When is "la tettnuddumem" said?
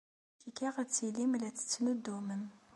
1.39-2.43